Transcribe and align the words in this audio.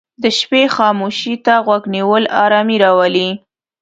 د 0.23 0.23
شپې 0.37 0.63
خاموشي 0.75 1.35
ته 1.45 1.53
غوږ 1.65 1.83
نیول 1.95 2.23
آرامي 2.43 2.77
راولي. 2.83 3.29